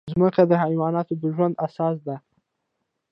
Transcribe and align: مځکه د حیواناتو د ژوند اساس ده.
مځکه 0.19 0.41
د 0.49 0.53
حیواناتو 0.63 1.13
د 1.21 1.23
ژوند 1.35 1.53
اساس 1.65 1.95
ده. 2.07 2.15